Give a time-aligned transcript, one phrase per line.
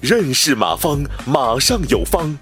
[0.00, 2.36] 认识马方，马上有方。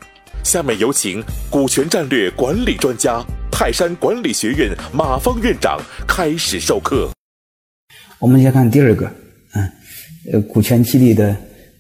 [0.45, 1.21] 下面有请
[1.51, 7.11] 股权战略管理专家、泰山管理学院马方院长开始授课。
[8.21, 9.11] 我们先看第二个，
[9.55, 9.69] 嗯，
[10.33, 11.37] 呃，股权激励的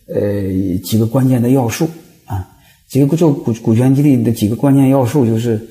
[0.08, 1.88] 呃几个关键的要素
[2.24, 2.44] 啊。
[2.88, 5.64] 这个做股股权激励的几个关键要素就是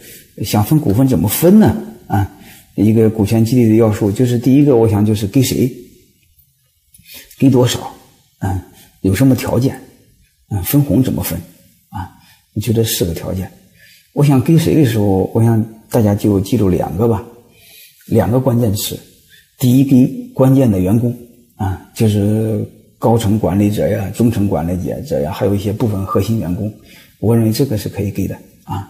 [0.45, 1.75] 想分股份怎么分呢？
[2.07, 2.31] 啊，
[2.75, 5.69] 一个股权激励的要素就是第一个，我想就是给谁，
[7.37, 7.93] 给多少，
[8.39, 8.65] 啊，
[9.01, 9.79] 有什么条件。
[10.49, 11.39] 嗯，分红怎么分？
[11.89, 12.11] 啊，
[12.53, 13.51] 你就这四个条件。
[14.13, 17.25] 我想给谁的时候，我想大家就记住两个吧，
[18.07, 18.97] 两个关键词。
[19.57, 21.15] 第一，给关键的员工
[21.55, 22.63] 啊，就是
[22.99, 26.71] 高层管理者呀、中层管理者呀，还有一些部分核心员工。
[27.19, 28.87] 我认为这个是可以给的啊。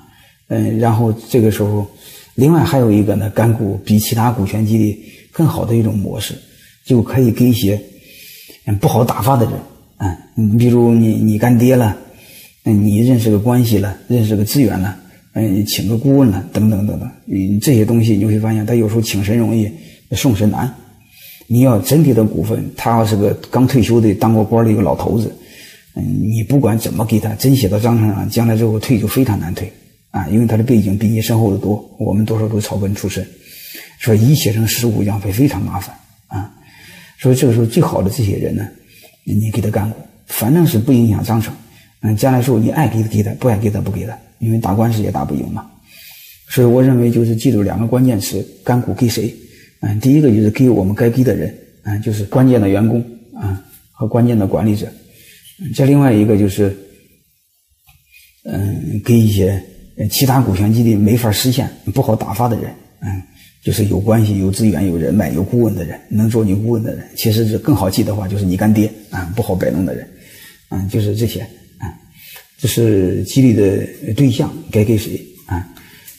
[0.50, 1.88] 嗯，然后这个时候，
[2.36, 6.36] 另外还有一个呢，干股比其他股权激励更好的一种模式，
[6.86, 7.82] 就可以给一些
[8.74, 9.54] 不好打发的人。
[9.98, 11.96] 嗯，你比如你你干爹了，
[12.64, 14.98] 嗯，你认识个关系了，认识个资源了，
[15.34, 19.70] 嗯，请个顾问了，等等等等，嗯，这些东西你会发现，他有时候请神容易，
[20.12, 20.74] 送神难。
[21.48, 25.32] 你要真给他股份，他要是个刚退休的当过官的一个老头子，
[25.96, 29.72] 嗯，你不管怎么给他，真写到章程上，将来之后退就非常难退
[30.10, 31.88] 啊，因为他的背景比你深厚的多。
[32.00, 33.26] 我们多少都草根出身，
[34.02, 35.96] 所以一写成十五样会非常麻烦。
[37.26, 38.64] 所以这个时候最好的这些人呢。
[39.24, 41.52] 你给他干股，反正是不影响章程。
[42.02, 45.68] 嗯，将来时候你爱给他给他，不爱给他不给他，因为打官司也打不赢嘛。
[46.48, 49.34] 所以我认为就是记住两个关键词：干股给谁？
[49.80, 51.52] 嗯，第一个就是给我们该给的人，
[51.86, 53.60] 嗯，就是关键的员工啊
[53.92, 54.88] 和关键的管理者。
[55.76, 56.78] 再另外一个就是，
[58.44, 59.60] 嗯，给一些
[60.12, 63.20] 其他股权激励没法实现、不好打发的人，嗯。
[63.66, 70.08] 就是有关系、有资源、有人脉、有顾问的人，能做你顾问的人，其实是更好记的话，就是你干爹啊，不好摆弄的人，
[70.70, 71.42] 嗯，就是这些
[71.80, 71.90] 啊，
[72.60, 75.68] 这是激励的对象该给谁啊？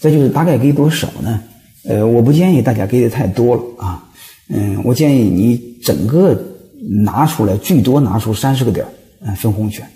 [0.01, 1.41] 再就是大概给多少呢？
[1.85, 4.05] 呃，我不建议大家给的太多了啊，
[4.49, 6.37] 嗯，我建议你整个
[7.05, 8.85] 拿出来，最多拿出三十个点
[9.21, 9.87] 嗯，分红权，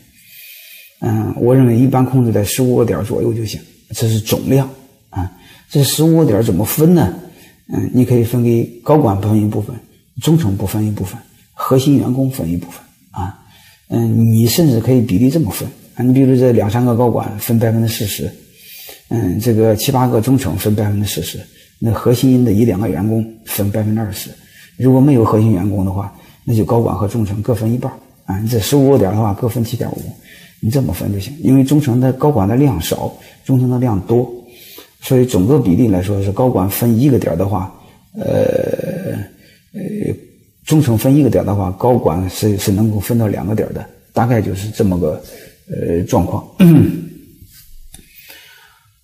[1.00, 3.60] 嗯，我认为一般控制在十五个点左右就行，
[3.92, 4.70] 这是总量
[5.08, 5.28] 啊，
[5.68, 7.12] 这十五个点怎么分呢？
[7.72, 9.74] 嗯，你可以分给高管分一部分，
[10.20, 11.16] 中层部分一部分，
[11.52, 12.80] 核心员工分一部分
[13.12, 13.38] 啊。
[13.88, 16.02] 嗯，你甚至可以比例这么分啊。
[16.02, 18.30] 你比如这两三个高管分百分之四十，
[19.08, 21.38] 嗯，这个七八个中层分百分之四十，
[21.78, 24.30] 那核心的一两个员工分百分之二十。
[24.76, 26.12] 如果没有核心员工的话，
[26.44, 27.92] 那就高管和中层各分一半
[28.24, 28.38] 啊。
[28.40, 30.02] 你这十五个点的话，各分七点五，
[30.60, 31.36] 你这么分就行。
[31.40, 33.12] 因为中层的高管的量少，
[33.44, 34.28] 中层的量多。
[35.00, 37.72] 所以总个比例来说是高管分一个点的话，
[38.14, 38.22] 呃
[39.72, 39.80] 呃，
[40.66, 45.22] 中层分一个点的话，高管是是能够分到两个点的，大概就是这么个
[45.70, 46.44] 呃状况。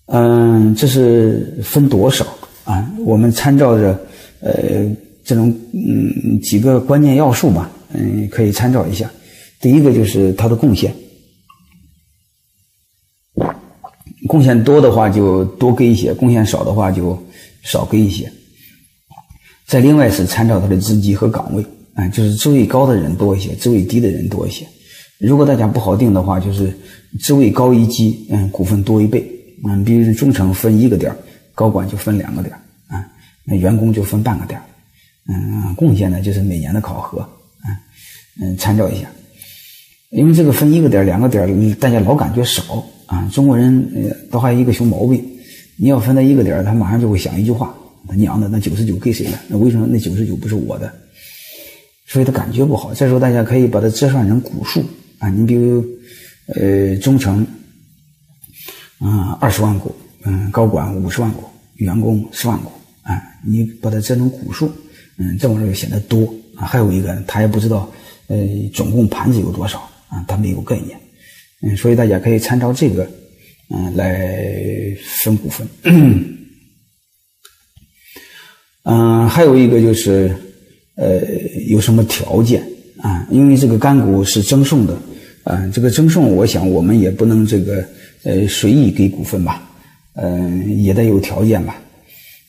[0.05, 2.25] 嗯，这是分多少
[2.63, 2.89] 啊？
[3.05, 3.99] 我们参照着
[4.39, 4.85] 呃
[5.25, 9.09] 这种嗯几个关键要素吧，嗯，可以参照一下。
[9.59, 10.93] 第一个就是他的贡献。
[14.27, 17.17] 贡献多的话就多给一些，贡献少的话就
[17.63, 18.31] 少给一些。
[19.65, 24.65] 再另外是参照他的职级和岗位，啊，就是职位高的人多一些，职位低的人多一些。
[25.17, 26.71] 如果大家不好定的话，就是
[27.19, 29.27] 职位高一级，嗯，股份多一倍，
[29.67, 31.13] 嗯，比如中层分一个点
[31.55, 32.55] 高管就分两个点
[32.87, 33.03] 啊，
[33.43, 34.61] 那员工就分半个点
[35.27, 37.75] 嗯，贡献呢就是每年的考核，啊，
[38.41, 39.07] 嗯，参照一下。
[40.11, 42.81] 因为这个分一个点两个点大家老感觉少。
[43.07, 45.25] 啊，中国人呃都还有一个熊毛病，
[45.77, 47.75] 你要分他一个点他马上就会想一句话：
[48.07, 49.39] 他娘的，那九十九给谁了？
[49.47, 50.93] 那为什么那九十九不是我的？
[52.05, 52.93] 所以他感觉不好。
[52.93, 54.83] 这时候大家可以把它折算成股数
[55.19, 55.85] 啊，你比如
[56.47, 57.45] 呃中层
[58.99, 59.93] 啊二十万股，
[60.23, 61.43] 嗯高管五十万股，
[61.75, 62.71] 员工十万股
[63.03, 64.71] 啊，你把它折成股数，
[65.17, 66.65] 嗯这玩意儿显得多啊。
[66.65, 67.89] 还有一个他也不知道
[68.27, 68.37] 呃
[68.73, 69.79] 总共盘子有多少
[70.09, 70.97] 啊，他没有概念。
[71.63, 73.09] 嗯，所以大家可以参照这个，
[73.71, 75.67] 嗯，来分股份。
[78.83, 80.31] 嗯，还有一个就是，
[80.97, 81.19] 呃，
[81.67, 82.61] 有什么条件
[82.99, 83.27] 啊？
[83.31, 84.95] 因为这个干股是赠送的，
[85.45, 87.83] 啊，这个赠送，我想我们也不能这个，
[88.21, 89.67] 呃，随意给股份吧，
[90.13, 91.81] 嗯，也得有条件吧。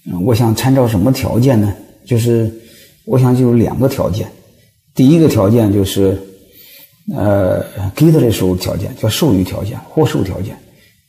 [0.04, 1.75] 嗯，我想参照什么条件呢？
[2.04, 2.50] 就是，
[3.06, 4.28] 我想就有两个条件。
[4.94, 6.22] 第一个条件就是。
[7.14, 7.64] 呃，
[7.94, 10.56] 给他的时候条件叫授予条件、获授条件，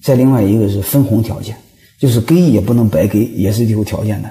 [0.01, 1.55] 再另外一个是分红条件，
[1.99, 4.29] 就是给也不能白给，也是有条件的。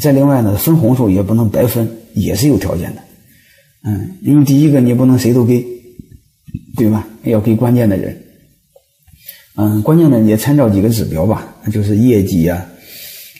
[0.00, 3.02] 再另外呢，分红时候也不能白分，也是有条件的。
[3.84, 5.64] 嗯，因为第一个你不能谁都给，
[6.76, 7.06] 对吧？
[7.22, 8.20] 要给关键的人。
[9.54, 12.66] 嗯，关键的也参照几个指标吧，就是业绩呀，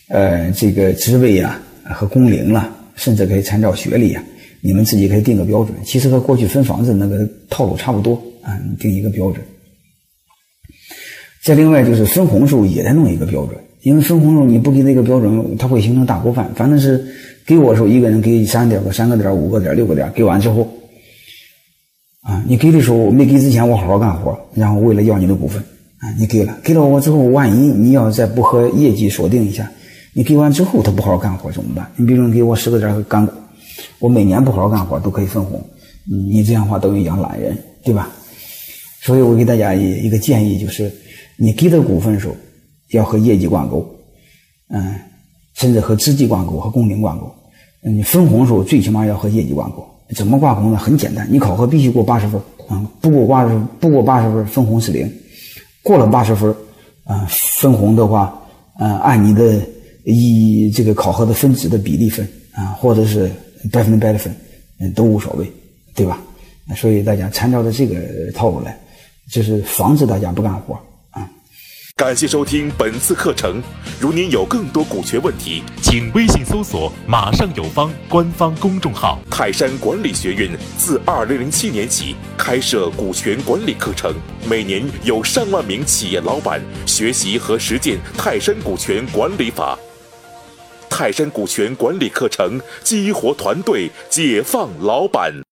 [0.08, 4.24] 呃，这个职位呀和工龄了，甚至可以参照学历呀。
[4.61, 9.44] 你们自己可以定个标准，其实和过去分房子那个套路差不多啊，定一个标准。
[11.44, 16.50] 再另外就是分红时候也得弄一个标准，因为分红时候你不给那个标准，它会形成大锅饭。
[16.56, 17.05] 反正是
[17.47, 20.69] 给我的时候一个人给三点个、三个点、五个点、六个点，给完之后，
[22.23, 25.62] 啊，你给的时候没给之前我好好干活，然后为了要你的股份
[25.99, 29.70] 啊，你给了，给了我之后，万一你要再不和业绩锁定一下，
[30.14, 31.88] 你给完之后他不好好干活怎么办？
[31.94, 33.32] 你比如给我十个点干股。
[33.98, 35.62] 我每年不好好干活都可以分红，
[36.04, 38.10] 你这样的话等于养懒人，对吧？
[39.02, 40.93] 所以我给大家一一个建议，就是
[41.37, 42.34] 你给的股份时候
[42.90, 43.88] 要和业绩挂钩，
[44.69, 44.94] 嗯，
[45.54, 47.32] 甚至和资绩挂钩和工龄挂钩。
[47.82, 49.87] 你分红时候最起码要和业绩挂钩。
[50.14, 50.76] 怎么挂钩呢？
[50.76, 55.10] 很简单，你考核必须过八十分啊，不过八十不过八十分分红是零，
[55.82, 56.54] 过了八十分
[57.04, 57.26] 啊，
[57.60, 58.38] 分红的话，
[58.78, 59.60] 呃，按你的
[60.04, 63.31] 以这个考核的分值的比例分啊，或者是。
[63.73, 64.35] 百分之百的分，
[64.81, 65.50] 嗯，都无所谓，
[65.94, 66.20] 对吧？
[66.76, 67.97] 所以大家参照着这个
[68.32, 68.76] 套路来，
[69.31, 70.75] 就是防止大家不干活
[71.11, 71.29] 啊。
[71.94, 73.62] 感谢收听本次课程。
[73.99, 79.19] 如您有更多股权问题，请微信搜索“马上有方”官方公众号。
[79.31, 84.12] 泰山管理学院自二零零七年起开设股权管理课程，
[84.47, 89.79] 每年有上万名企业老板学习和实践泰山股权管理法。
[90.98, 95.44] 泰山股权管理课程，激活团队，解放老板。